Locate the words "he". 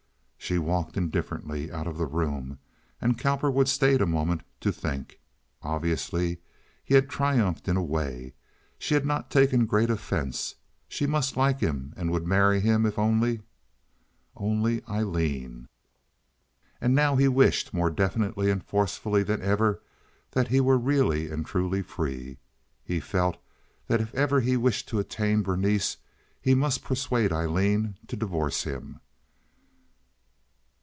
6.83-6.95, 17.15-17.29, 20.49-20.59, 22.83-22.99, 24.41-24.57, 26.41-26.55